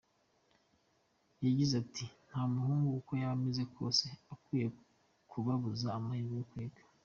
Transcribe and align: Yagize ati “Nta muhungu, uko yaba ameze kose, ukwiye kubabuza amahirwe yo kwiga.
Yagize 1.45 1.73
ati 1.83 2.05
“Nta 2.27 2.41
muhungu, 2.53 2.89
uko 2.99 3.11
yaba 3.21 3.35
ameze 3.37 3.63
kose, 3.75 4.05
ukwiye 4.33 4.67
kubabuza 5.29 5.87
amahirwe 5.97 6.35
yo 6.39 6.45
kwiga. 6.51 6.81